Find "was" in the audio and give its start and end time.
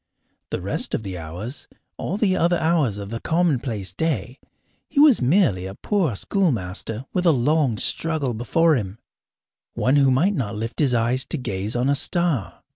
4.99-5.21